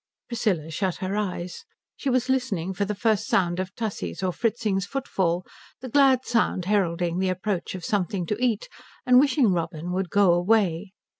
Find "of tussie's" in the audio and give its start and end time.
3.59-4.23